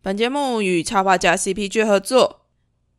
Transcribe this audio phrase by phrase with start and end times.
[0.00, 2.42] 本节目与插画家 CPG 合作。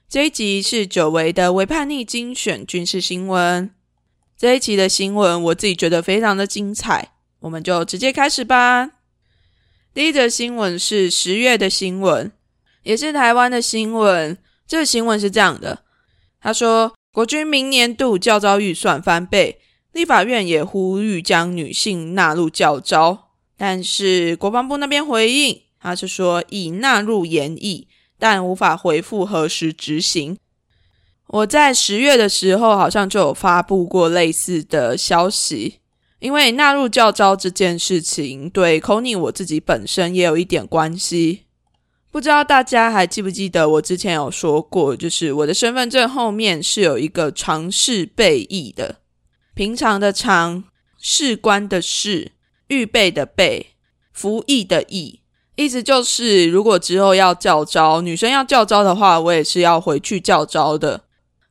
[0.09, 3.73] 这一集是久违的微叛逆精选军事新闻。
[4.37, 8.91] 这一期的新闻我自己觉得非常的精彩，我们就直接开始吧。
[9.93, 12.33] 第一则新闻是十月的新闻，
[12.83, 14.37] 也是台湾的新闻。
[14.67, 15.83] 这个新闻是这样的：
[16.41, 19.61] 他说，国军明年度教招预算翻倍，
[19.93, 23.29] 立法院也呼吁将女性纳入教招。
[23.55, 30.37] 但是国防部那边回应，他是说已纳入研议，但无法回复何时执行。
[31.27, 35.79] 我在十月的时候好像就有发布过类似的消息，
[36.19, 41.43] 因为纳入教招这件事情对 c o n y 我自己本身也有一点关系。
[42.11, 48.97] 不知道大家还记不记得我之前有说过，就是我的身份证后面是有一个常侍备役的，
[49.53, 50.63] 平常的常，
[50.99, 52.33] 士官的士。
[52.69, 53.71] 预备的备，
[54.13, 55.18] 服役的役，
[55.59, 61.01] 意思就是，如果之后要叫招女生要叫招的话，我也是要回去叫招的。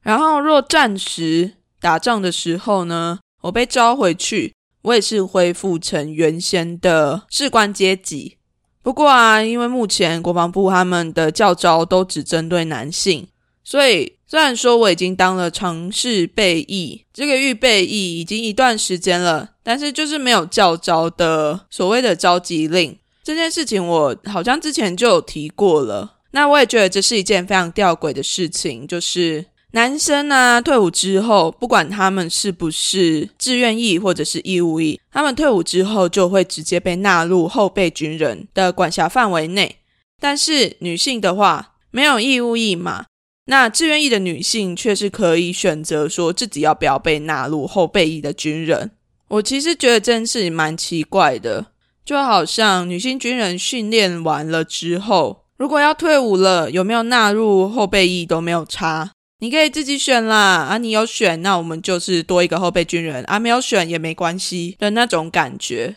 [0.01, 8.39] 然后若暂时打仗的时候呢，我被招回去，我也是恢复成原先的士官阶级。
[8.83, 13.29] 不过啊，因为目前国防部他们的教招都只针对男性，
[13.63, 14.15] 所以。
[14.31, 26.15] 虽然说我已经当了常侍备役，这个预备役已经一段时间了，但是就是没有教招的所谓的召集令这件事情，我好像之前就有提过了。
[26.31, 39.77] 那我也觉得这是一件非常吊诡的事情，就是男生呢退伍之后，不管他们是不是志愿役或者是义务役，他们退伍之后就会直接被纳入后备军人的管辖范围内。
[40.19, 43.05] 但是女性的话，没有义务役嘛。
[43.45, 48.91] 那志愿役的女性却是可以选择说自己要不要被纳入后备役的军人。
[49.29, 51.67] 我其实觉得这件事蛮奇怪的，
[52.09, 59.11] 就好像女性军人训练完了之后，如果要退伍了，有没有纳入后备役都没有差，
[59.41, 60.67] 你可以自己选啦。
[60.71, 65.97] 啊，你有选，那我们就是多一个后备军人；啊，没有选也没关系的那种感觉。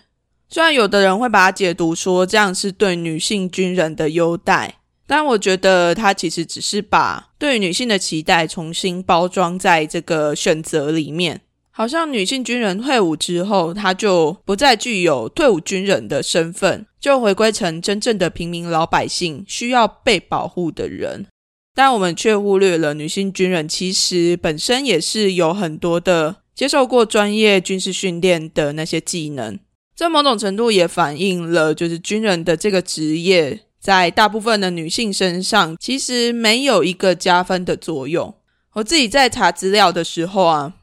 [0.50, 4.80] 虽然有的人会把它解读说这样是对女性军人的优待。
[5.08, 21.26] 但我觉得他其实只是把对女性的期待重新包装在这个选择里面，好像女性军人退伍之后，他就不再具有退伍军人的身份，就回归成真正的平民老百姓，需要被保护的人。
[21.74, 29.58] 但我们却忽略了女性军人其实本身也是有很多的接受过专业军事训练的那些技能，
[29.96, 33.62] 这某种程度也反映了就是军人的这个职业。
[33.80, 38.36] 在大部分的女性身上，其实没有一个加分的作用。
[38.74, 40.74] 我自己在查资料的时候啊，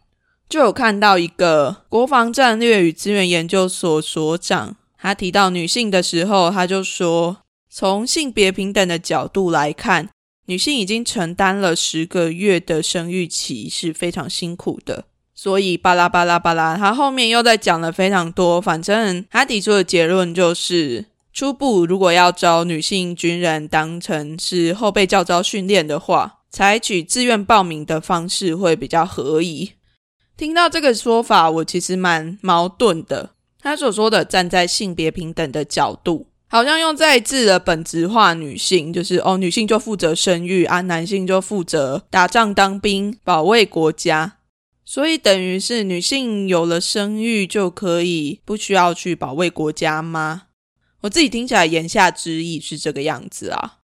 [0.49, 7.39] 就有看到一个国防战略与资源研究所所长，他提到女性的时候，他就说，
[7.71, 10.09] 从性别平等的角度来看，
[10.47, 15.05] 女性已经承担了十个月的生育期是非常辛苦的。
[15.35, 18.61] 所以巴拉巴拉巴拉，他后面又在讲了非常多。
[18.61, 21.07] 反正他提出的结论就是。
[21.31, 29.75] 初步，如果要招女性军人当成是后备教招训练的话，采取自愿报名的方式会比较合宜。
[30.39, 33.31] 听到这个说法，我其实蛮矛盾的。
[33.61, 44.37] 他所说的站在性别平等的角度，好像用再次的本质化女性，就是哦，女性就负责生育啊，男性就负责打仗当兵保卫国家，
[44.85, 50.43] 所以等于是女性有了生育就可以不需要去保卫国家吗？
[51.01, 53.79] 我自己听起来言下之意是这个样子啊，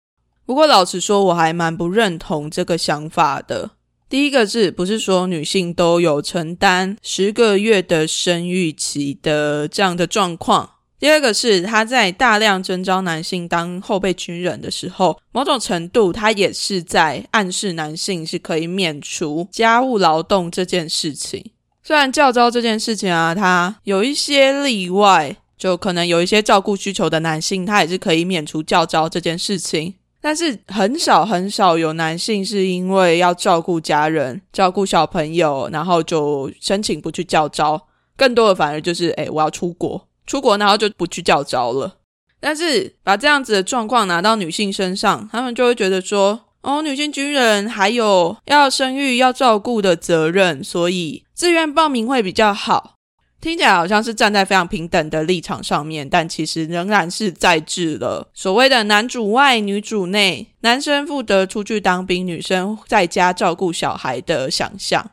[0.45, 3.71] 不过老实说，我还蛮不认同这个想法的。
[4.11, 10.69] 第一个是不是说女性都有承担十个月的生育期的这样的状况？
[10.99, 21.49] 第二个是他在大量征召男性当后备军人的时候，某种程度他也是在暗示男性是可以免除家务劳动这件事情。
[21.81, 29.93] 虽然教招这件事情啊，它有一些例外，就可能有一些照顾需求的男性，他也是可以免除教招这件事情。
[30.21, 37.87] 但是很少很少有男性是因为要照顾家人、照顾小朋友，然后就申请不去教招。
[38.15, 40.07] 更多的反而就是，哎，我要出国。
[40.27, 41.97] 出国，然后就不去叫招了。
[42.39, 52.97] 但是把这样子的状况拿到女性身上，他们就会觉得说：“哦，女性军人还有要生育、要照顾的责任，所以自愿报名会比较好。”
[53.41, 65.11] 听起来好像是站在非常平等的立场上面，但其实仍然是在制了所谓的男主外、女主内，男生负责出去当兵，女生在家照顾小孩的想象。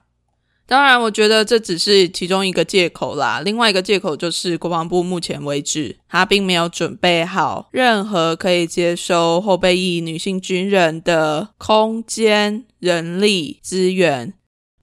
[0.66, 3.40] 当然，我觉得这只是其中一个借口啦。
[3.42, 14.34] 另外一个借口就是，国防部目前为止，他并没有准备好任何可以接收后备役女性军人的空间、人力资源。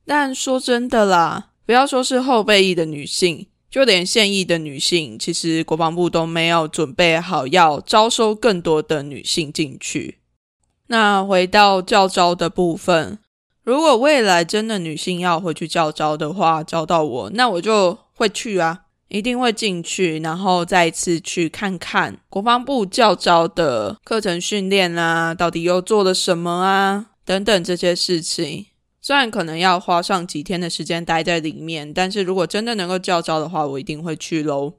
[0.07, 10.19] 但说真的啦，不要说是后备役的女性，就连现役的女性，其实国防部都没有准备好要招收更多的女性进去。
[10.87, 13.17] 那回到教招的部分。
[13.63, 28.67] 如果未来真的女性要回去教招的话，招到我，那我就会去啊，一定会进去，然后再次去看看国防部教招的课程训练啊，到底又做了什么啊，等等这些事情。
[29.05, 34.73] 虽然可能要花上几天的时间待在里面，但是如果真的能够叫招的话，我一定会去喽。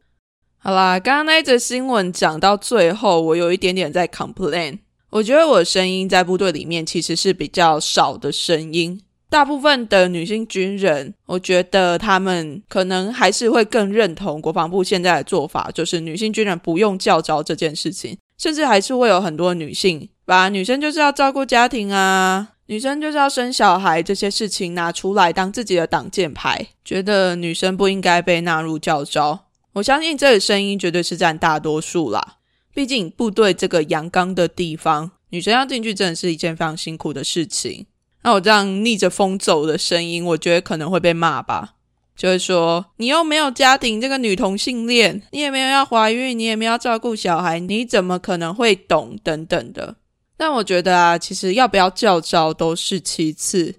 [0.59, 4.81] 好啦，刚刚那一则新闻讲到最后，我有一点点在 complain。
[5.11, 9.01] 我觉得我的声音在部队里面其实是比较少的声音。
[9.31, 18.19] 大部分的女性军人，我觉得他们可能还是会更认同国防部现在的做法，就是女性军人不用教招这件事情。
[18.37, 29.47] 甚至还是会有很多女性把女生就是要照顾家庭啊，女生就是要生小孩这些事情拿出来当自己的挡箭牌，觉得女生不应该被纳入教招。
[29.75, 32.39] 我相信这个声音绝对是占大多数啦。
[32.75, 37.87] 毕竟部队这个阳刚的地方，女生要进去真的是一件非常辛苦的事情。
[38.23, 41.75] 那我这样逆着风走的声音，我觉得可能会被骂吧。
[42.17, 49.97] 就是说，你又没有家庭，这个女同性恋，你也没有要怀孕，你也没有要照顾小孩，你怎么可能会懂等等的？
[50.37, 53.77] 但我觉得啊，其实要不要叫招都是其次，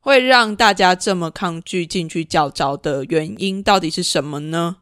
[0.00, 4.78] 会让大家这么抗拒进去叫招的原因到底是什么呢？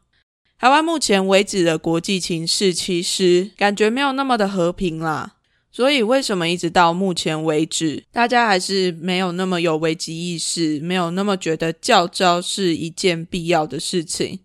[0.58, 5.34] 台湾目前为止的国际情势，其实感觉没有那么的和平啦。
[5.70, 14.40] 所以，为什么一直到目前为止，大家还是没有那么有危机意识，没有那么觉得教招是一件必要的事情？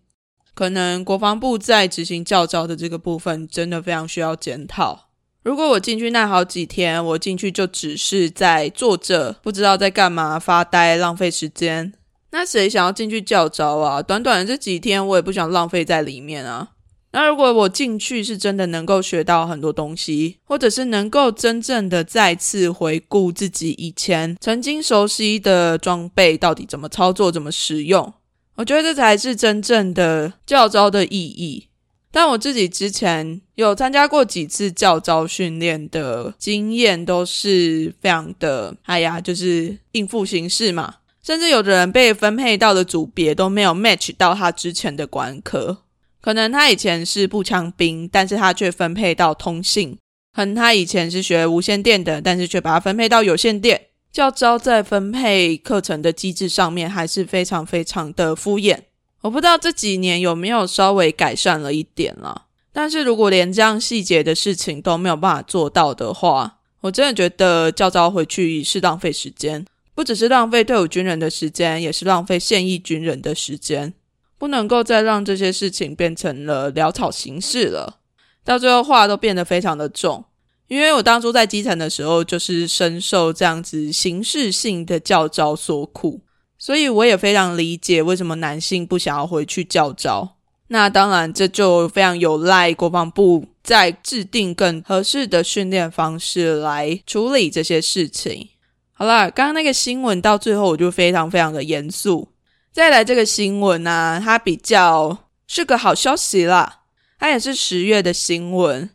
[0.54, 5.03] 可能国防部在执行教招的这个部分，真的非常需要检讨。
[5.44, 11.92] 如果我进去那好几天，我进去就只是在坐着，不知道在干嘛，发呆，浪费时间。
[12.30, 14.02] 那谁想要进去教招啊？
[14.02, 16.70] 短短的这几天，我也不想浪费在里面啊。
[17.12, 28.14] 那如果我进去是真的能够学到很多东西，或者是能够真正的再次回顾自己以前曾经熟悉的装备到底怎么操作、怎么使用，
[28.56, 31.68] 我觉得这才是真正的教招的意义。
[32.14, 40.94] 但我自己之前有参加过几次教招训练的经验，都是非常的，哎呀，就是应付形式嘛。
[41.24, 45.78] 甚至有的人被分配到的组别都没有 match 到他之前的官科，
[46.20, 49.96] 可能他以前是步枪兵，但是他却分配到通信；
[50.32, 53.88] 可能他以前是学无线电的，但是却把他分配到有线电。
[54.12, 58.78] 教招在分配课程的机制上面还是非常非常的敷衍。
[59.24, 69.64] 我不知道这几年有没有稍微改善了一点了，但是如果连这样细节的事情都没有办法做到的话，我真的觉得教招回去是浪费时间。
[69.94, 73.94] 不只是浪费退伍军人的时间，也是浪费现役军人的时间。
[74.36, 78.00] 不能够再让这些事情变成了潦草形式了，
[78.44, 80.22] 到最后话都变得非常的重。
[80.66, 86.20] 因为我当初在基层的时候，就是深受这样子形式性的教招所苦，
[86.58, 90.36] 所以我也非常理解为什么男性不想要回去教招。
[90.68, 98.48] 那当然，这就非常有赖国防部在制定更合适的训练方式来处理这些事情。
[98.94, 102.28] 好了，刚刚那个新闻到最后我就非常非常的严肃。
[102.72, 106.80] 再来这个新闻呢，它比较是个好消息啦，
[107.18, 108.88] 它也是十月的新闻，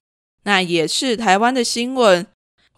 [0.43, 2.25] 那也是台湾的新闻。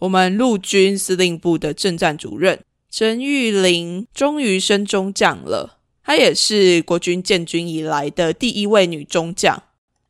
[0.00, 2.60] 我们陆军司令部的政战主任
[2.94, 9.62] 陈玉玲终于升中将了，她也是国军建军以来的第一位女中将。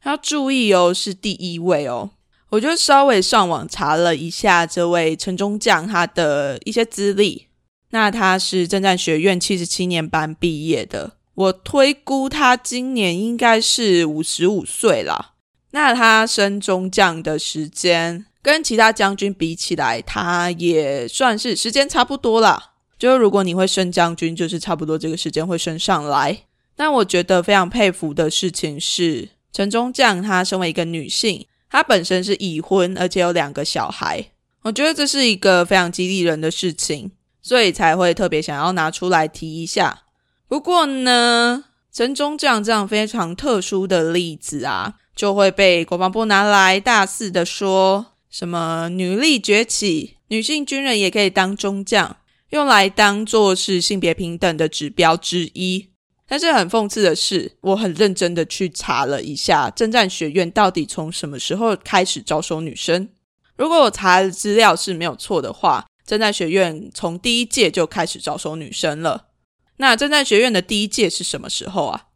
[0.02, 2.10] 要注意哦，是第一位哦。
[2.50, 7.46] 我就稍微上网查了一下这位陈中将他的一些资历。
[7.90, 15.34] 那他是政战学院七十七年班毕业的，我推估他今年应该是五十五岁了。
[15.70, 22.71] 那他升中将的时间跟其他将军比起来，他也算是时间差不多了。
[23.02, 26.44] 就如果你会升将军，就是差不多这个时间会升上来。
[26.76, 34.26] 但我觉得非常佩服的事情是，陈中将她身为一个女性，她本身是已婚，而且有两个小孩。
[34.62, 37.10] 我觉得这是一个非常激励人的事情。
[37.42, 40.02] 所以才会特别想要拿出来提一下。
[40.46, 52.16] 不过呢，陈忠将这样非常特殊的例子啊，就会被国防部拿来大肆的说什么女力崛起，女性军人也可以当中将，
[52.52, 55.90] 用来当做是性别平等的指标之一。
[56.26, 63.10] 但是很讽刺的是，我很认真的去查了一下，征战学院到底从什么时候开始招收女生。
[63.56, 65.84] 如果我查的资料是没有错的话。
[66.04, 69.28] 侦战学院从第一届就开始招收女生了。
[69.76, 72.06] 那侦战学院的第一届是什么时候啊？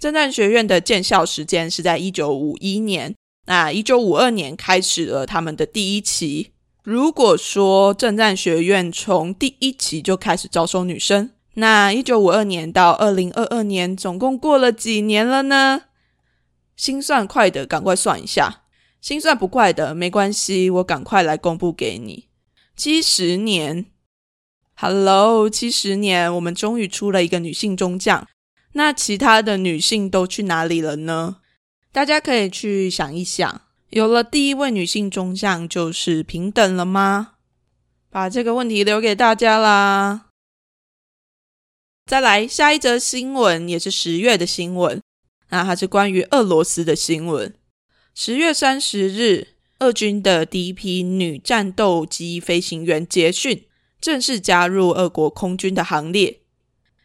[0.00, 3.14] 侦战学院的建校时间是在一九五一年。
[3.46, 6.53] 那一九五二年开始了他们的第一期。
[6.84, 15.84] 如果说政战学院从第一期就开始招收女生，那一九五二年到二零二二年总共过了几年了呢？
[16.76, 18.64] 心算快的赶快算一下，
[19.00, 22.28] 心算不快的没关系，我赶快来公布给你。
[22.76, 23.86] 七十年
[24.74, 28.28] ，Hello，七十年，我们终于出了一个女性中将。
[28.74, 31.36] 那其他的女性都去哪里了呢？
[31.90, 33.62] 大家可以去想一想。
[33.94, 37.34] 有了第一位女性中将，就是平等了吗？
[38.10, 40.30] 把这个问题留给大家啦。
[42.04, 45.00] 再来下一则新闻，也是十月的新闻。
[45.50, 47.54] 那它是关于俄罗斯的新闻。
[48.12, 49.54] 十月三十日。
[49.80, 53.66] 俄军的第一批女战斗机飞行员捷训
[54.00, 56.40] 正式加入俄国空军的行列。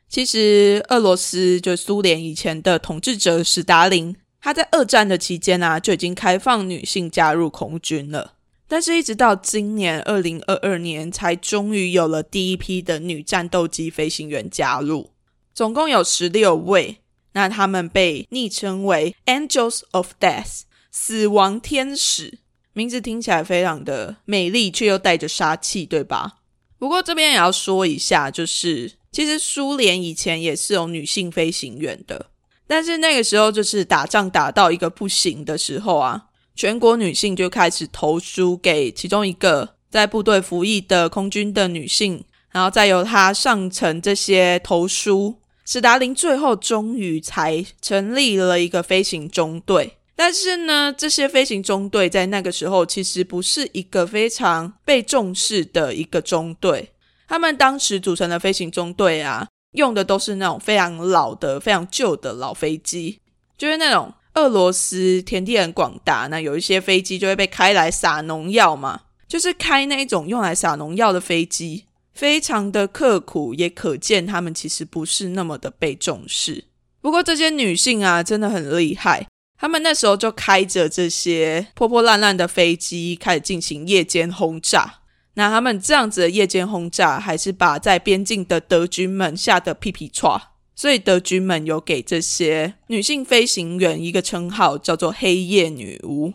[0.08, 8.36] 其实，俄罗斯就苏联以前的统治者史达林，他在二战的期间啊，就已经开放女性加入空军了。
[8.68, 15.10] 但是，一直到今年二零二二年，才终于有了第一批的女战斗机飞行员加入，
[15.54, 16.98] 总共有十六位。
[17.34, 22.40] 那他们被昵称为 “Angels of Death”（ 死亡天使）。
[22.74, 26.38] 名字听起来非常的美丽，却又带着杀气，对吧？
[26.78, 32.28] 不过这边也要说一下，就是其实苏联以前也是有女性飞行员的，
[32.70, 49.98] 但是那个时候就是打仗打到一个不行的时候啊，全国女性就开始投书给其中一个在部队服役的空军的女性，然后再由她上层这些投书，史达林最后终于才成立了一个飞行中队。
[50.16, 56.92] 但是呢，这些飞行中队在那个时候其实不是一个非常被重视的一个中队。
[57.28, 63.20] 他们当时组成的飞行中队啊，用的都是那种非常老的、非常旧的老飞机，
[63.58, 76.66] 就是那种俄罗斯田地很广大，那有一些飞机就会被开来撒农药嘛，就是开那一种用来撒农药的飞机，非常的刻苦，也可见他们其实不是那么的被重视。
[77.02, 79.28] 不过这些女性啊，真的很厉害。
[79.58, 84.99] 他们那时候就开着这些破破烂烂的飞机，开始进行夜间轰炸。
[85.40, 90.42] 那他们这样子的夜间轰炸，还是把在边境的德军们吓得屁屁喘。
[90.76, 96.34] 所以德军们有给这些女性飞行员一个称号，叫做“黑夜女巫”。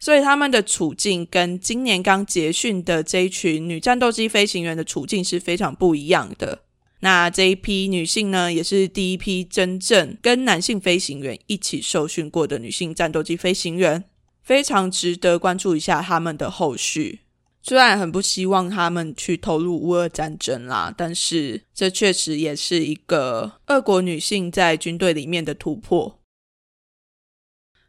[0.00, 6.62] 所以他们的处境跟今年刚结训的这一群女战斗机飞行员的处境是非常不一样的。
[7.00, 14.02] 那这一批女性呢，也是第一批真正跟男性飞行员一起受训过的女性战斗机飞行员，
[14.42, 17.20] 非常值得关注一下他们的后续。
[17.62, 26.18] 虽然很不希望他们去投入乌俄战争啦，但是这确实也是一个俄国女性在军队里面的突破。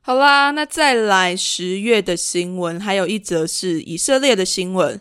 [0.01, 5.00] 好啦，那再来十月的新闻，还有一则是以色列的新闻。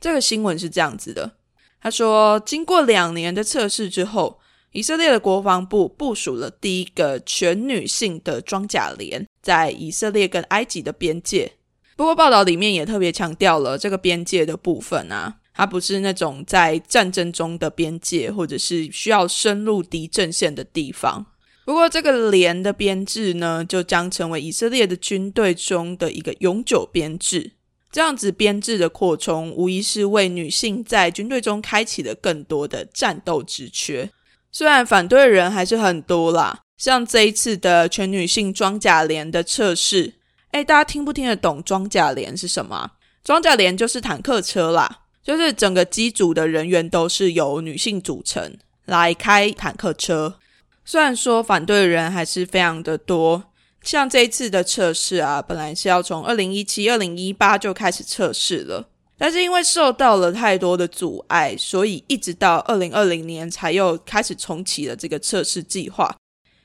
[0.00, 1.36] 这个新闻是这样子的。
[1.80, 4.40] 他说，经过两年的测试之后，
[4.72, 11.52] 以色列的国防部部署了第一个全女性的装甲连，在以色列跟埃及的边界。
[11.96, 21.26] 不过，报道里面也特别强调了这个边界的部分啊，它不是那种在战争中的边界，或者是需要深入敌阵线的地方。
[21.64, 27.52] 不过，这个连的编制呢，就将成为以色列的军队中的一个永久编制。
[27.92, 34.10] 这样子编制的扩充，无疑是为女性在军队中开启了更多的战斗之缺。
[34.50, 40.14] 虽然反对人还是很多啦，像这一次的全女性装甲连的测试，
[40.54, 42.92] 哎，大家听不听得懂装甲连是什么？
[43.24, 50.38] 装甲连就是坦克车啦，就是整个机组的人员都是由女性组成来开坦克车。
[50.84, 53.42] 虽然说反对的人还是非常的多，
[53.82, 58.88] 像这一次的测试啊，本来是要从二零一七、二零一八就开始测试了。
[59.18, 66.16] 但是因为受到了太多的阻碍，所以一直到二零二零年才又开始重启了这个测试计划。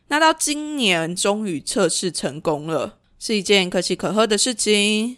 [0.09, 5.17] 那到今年终于测试成功了，是一件可喜可贺的事情。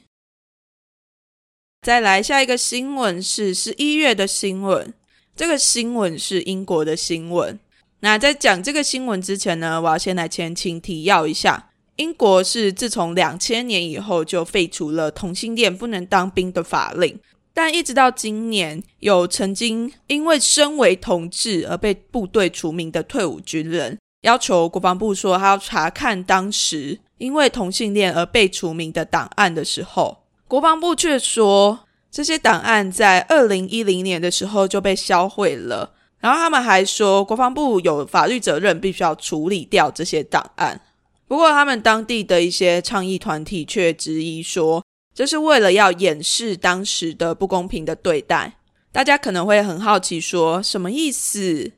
[1.81, 4.93] 再来下一个新闻是十一月的新闻，
[5.35, 7.59] 这个新闻是英国的新闻。
[8.01, 11.69] 那在讲这个新闻之前呢，我要先来前情提要一下。
[11.97, 17.19] 英国是自从两千年以后就废除了同性恋不能当兵的法令，
[17.53, 40.81] 但一直到今年，有曾经因为身为同志而被部队除名的退伍军人，要求国防部说他要查看当时因为同性恋而被除名的档案的时候，国防部却说这些档案在二零一零年的时候就被销毁了，然后他们还说国防部有法律责任，必须要处理掉这些档案。
[41.27, 44.83] 不过，他们当地的一些倡议团体却质疑说，
[45.15, 48.57] 这是为了要掩饰当时的不公平的对待。
[48.91, 51.71] 大家可能会很好奇，说什么意思？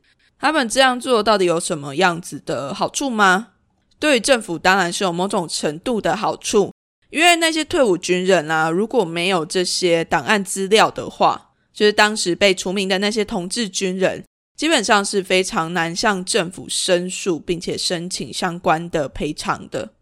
[0.44, 3.48] 他们这样做到底有什么样子的好处吗？
[3.98, 6.74] 对于政府当然是有某种程度的好处，
[7.12, 14.22] 因为那些退伍军人啊，如果没有这些档案资料的话，就是当时被除名的那些同志军人。
[14.58, 19.94] 基本上是非常难向政府申诉，并且申请相关的赔偿的。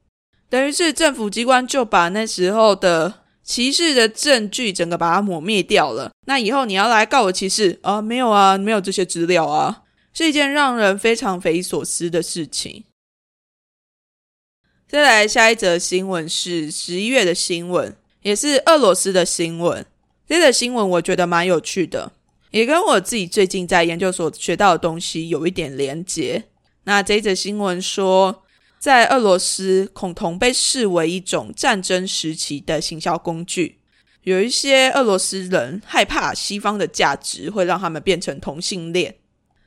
[0.50, 6.10] 等于是政府机关就把那时候的歧视的证据整个把它抹灭掉了。
[6.26, 8.02] 那以后你要来告我歧视啊？
[8.02, 12.84] 没有啊，没有这些资料啊，是一件让人非常匪夷所思的事情。
[14.88, 19.86] 再来下一则新闻是十一月的新闻，也是俄罗斯的新闻。
[20.28, 22.12] 这则新闻我觉得蛮有趣的。
[22.52, 26.44] 也跟我自己最近在研究所学到的东西有一点连结。
[26.84, 28.44] 那这则新闻说，
[28.78, 33.80] 在俄罗斯，恐同被视为一种战争时期的行销工具。
[34.24, 39.16] 有一些俄罗斯人害怕西方的价值会让他们变成同性恋，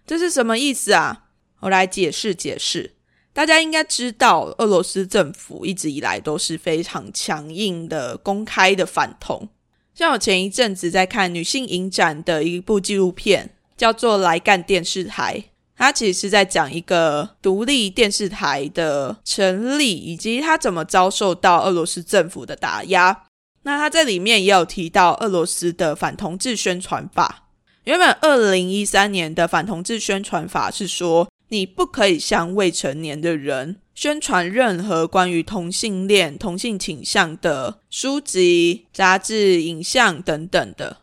[0.07, 1.25] 这是什么意思啊？
[1.61, 2.93] 我来解释解释。
[3.33, 9.49] 大家应该知道，俄罗斯政府一直以来都是非常强硬的、公开的反同。
[9.95, 15.39] 像我前一阵子在看女性影展的一部纪录片，叫做《来干电视台》，
[15.77, 23.25] 它其实是在讲一个独立电视台的成立，以及它怎么遭受到俄罗斯政府的打压。
[23.63, 27.44] 那它在里面也有提到俄罗斯的反同志宣传法。
[27.85, 33.77] 原本二零一三年的反同志宣传法是说，你不可以向未成年的人。
[33.95, 40.97] 宣传任何关于同性恋、同性倾向的书籍、杂志、影像等等的。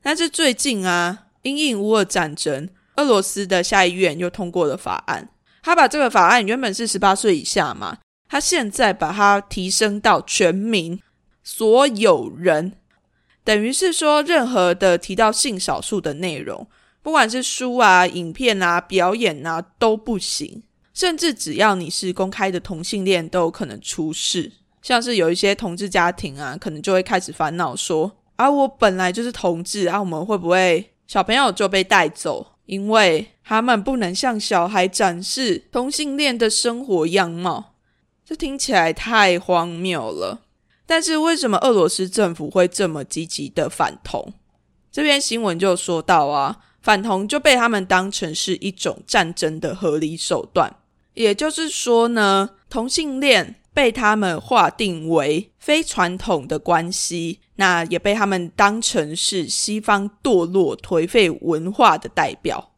[0.00, 5.30] 但是最近啊，因应乌俄战争，俄罗斯的下议院又通过了法案。
[5.62, 11.00] 他把这个法案原本是十八岁以下嘛，他现在把它提升到全民
[11.42, 12.74] 所有人，
[13.46, 16.66] 等于是说，任何的提到性少数的内容，
[17.00, 20.64] 不管是书啊、影片啊、表演啊，都不行。
[20.92, 24.50] 甚至只要你是公开的同性恋，都有可能出事。
[24.82, 32.54] 像是有一些同志家庭啊，可能就会开始烦恼说：啊，我本来就是同志啊，我们会不会小朋友就被带走？
[32.64, 37.74] 因为他们不能向小孩展示同性恋的生活样貌。
[38.24, 40.45] 这听起来太荒谬了。
[40.86, 44.32] 但是为什么俄罗斯政府会这么积极的反同？
[44.92, 50.74] 这篇新闻就说到啊，反同就被他们当成是一种战争的合理手段。
[51.14, 62.70] 也就是说呢，同性恋被他们划定为非传统的关系，那也被他们当成是西方堕落颓废文化的代表。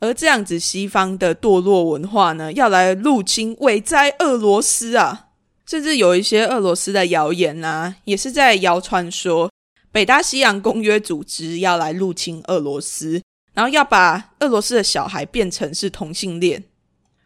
[0.00, 5.26] 而这样子西方的堕落文化呢，要来入侵伟哉俄罗斯啊！
[5.66, 9.50] 甚至有一些俄罗斯的谣言啊，也是在谣传说
[9.92, 13.22] 北大西洋公约组织要来入侵俄罗斯，
[13.54, 16.64] 然后要把俄罗斯的小孩变成是同性恋。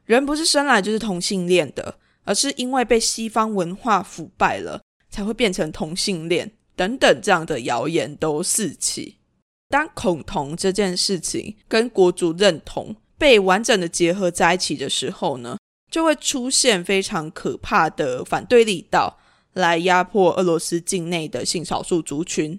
[0.04, 9.16] 人不是生来就是同性恋的，而是因为被西方文化腐败了，才会变成同性恋等等这样的谣言都四起。
[9.70, 15.56] 当恐同这件事情跟国族认同被完整的结合在一起的时候呢，
[15.94, 19.16] 就会出现非常可怕的反对力道，
[19.52, 22.58] 来压迫俄罗斯境内的性少数族群。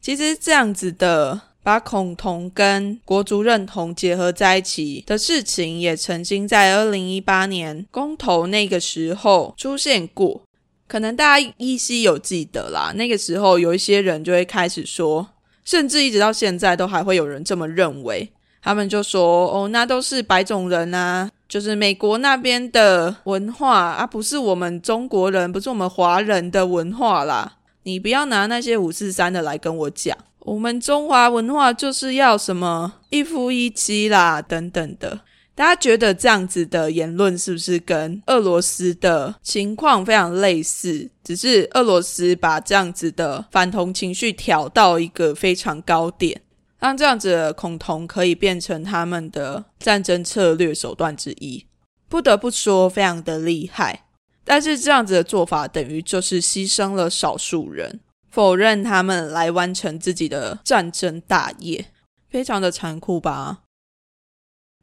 [0.00, 10.40] 其实这样子的把恐同跟国族认同结合在一起的事情，也曾经在二零一八年公投那个时候出现过。
[10.86, 15.26] 可能大家依稀有记得啦，那个时候有一些人就会开始说，
[15.64, 18.30] 甚至一直到现在都还会有人这么认为。
[18.62, 27.56] 他们就说：“哦，那都是白种人啊，就是美国那边的文化啊，不是我们中国人，不是我们华人的文化啦。
[27.82, 35.22] 你不要拿那些五四三的来跟我讲，我们中华文化就是要什么一夫一妻啦，等等的。
[35.56, 41.10] 大家觉得这样子的言论是不是跟俄罗斯的情况非常类似？
[41.24, 46.42] 只是俄罗斯把这样子的反同情绪挑到一个非常高点。”
[46.80, 51.66] 让这样子的恐同可以变成他们的战争策略手段之一，
[52.08, 54.06] 不得不说非常的厉害。
[54.44, 61.92] 但是这样子的做法等于就是牺牲了少数人，否认他们来完成自己的战争大业，
[62.30, 63.60] 非常的残酷吧？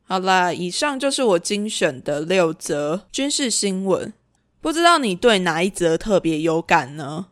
[0.06, 4.14] 好啦，以上就是我精选的六则军事新闻，
[4.62, 7.30] 不知道你对哪一则特别有感呢？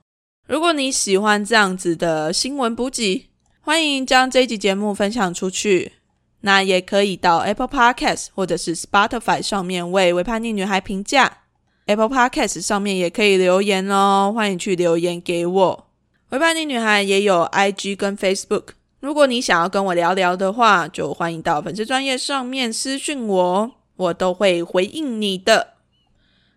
[0.48, 3.30] 如果你喜欢这样子的新闻补给。
[3.66, 5.94] 欢迎将这一集节目分享出去，
[6.42, 11.40] 那也可以到 Apple Podcast 或者是 Spotify 上面为《为叛逆女孩》评价。
[11.88, 15.88] Apple Podcast 上面也可以留言哦，欢迎去留言给我。
[16.34, 18.66] 《为叛逆女孩》也有 IG 跟 Facebook，
[19.00, 25.70] 如果你想要跟我聊聊的话，就欢迎到粉丝专业上面私讯我，我都会回应你的。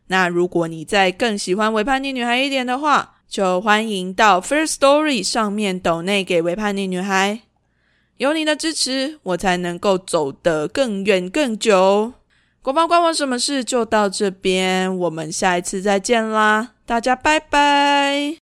[0.08, 7.42] 那如果你在更喜欢《为叛逆女孩》一点的话，就欢迎到 First Story 上面抖内给维叛逆女孩，
[8.16, 12.14] 有你的支持，我才能够走得更远更久。
[12.62, 13.62] 国防关我什么事？
[13.62, 18.47] 就到这边，我们下一次再见啦，大家拜拜。